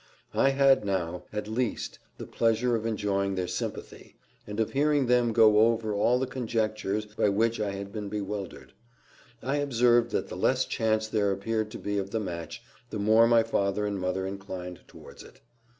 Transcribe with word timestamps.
I 0.33 0.49
had 0.49 0.83
now, 0.83 1.25
at 1.31 1.47
least, 1.47 1.99
the 2.17 2.25
pleasure 2.25 2.75
of 2.75 2.87
enjoying 2.87 3.35
their 3.35 3.47
sympathy: 3.47 4.15
and 4.47 4.59
of 4.59 4.71
hearing 4.71 5.05
them 5.05 5.31
go 5.31 5.59
over 5.67 5.93
all 5.93 6.17
the 6.17 6.25
conjectures 6.25 7.05
by 7.05 7.29
which 7.29 7.59
I 7.59 7.73
had 7.73 7.91
been 7.91 8.09
bewildered. 8.09 8.73
I 9.43 9.57
observed 9.57 10.09
that 10.09 10.27
the 10.27 10.35
less 10.35 10.65
chance 10.65 11.07
there 11.07 11.31
appeared 11.31 11.69
to 11.69 11.77
be 11.77 11.99
of 11.99 12.09
the 12.09 12.19
match, 12.19 12.63
the 12.89 12.97
more 12.97 13.27
my 13.27 13.43
father 13.43 13.85
and 13.85 13.99
mother 13.99 14.25
inclined 14.25 14.79
towards 14.87 15.21
it. 15.21 15.39